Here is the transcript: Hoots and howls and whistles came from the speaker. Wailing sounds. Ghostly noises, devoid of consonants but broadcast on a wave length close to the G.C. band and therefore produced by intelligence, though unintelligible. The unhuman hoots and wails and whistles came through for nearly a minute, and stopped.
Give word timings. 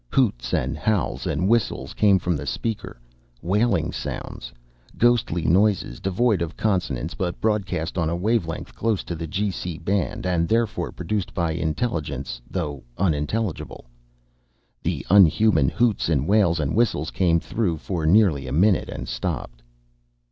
Hoots 0.11 0.51
and 0.51 0.75
howls 0.75 1.27
and 1.27 1.47
whistles 1.47 1.93
came 1.93 2.17
from 2.17 2.35
the 2.35 2.47
speaker. 2.47 2.99
Wailing 3.43 3.91
sounds. 3.91 4.51
Ghostly 4.97 5.43
noises, 5.45 5.99
devoid 5.99 6.41
of 6.41 6.57
consonants 6.57 7.13
but 7.13 7.39
broadcast 7.39 7.99
on 7.99 8.09
a 8.09 8.15
wave 8.15 8.47
length 8.47 8.73
close 8.73 9.03
to 9.03 9.13
the 9.15 9.27
G.C. 9.27 9.77
band 9.77 10.25
and 10.25 10.47
therefore 10.49 10.91
produced 10.91 11.35
by 11.35 11.51
intelligence, 11.51 12.41
though 12.49 12.81
unintelligible. 12.97 13.85
The 14.81 15.05
unhuman 15.11 15.69
hoots 15.69 16.09
and 16.09 16.27
wails 16.27 16.59
and 16.59 16.75
whistles 16.75 17.11
came 17.11 17.39
through 17.39 17.77
for 17.77 18.03
nearly 18.07 18.47
a 18.47 18.51
minute, 18.51 18.89
and 18.89 19.07
stopped. 19.07 19.61